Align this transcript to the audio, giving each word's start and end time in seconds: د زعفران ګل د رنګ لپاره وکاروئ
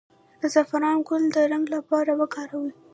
د 0.39 0.41
زعفران 0.53 0.97
ګل 1.07 1.23
د 1.35 1.37
رنګ 1.51 1.65
لپاره 1.75 2.11
وکاروئ 2.19 2.71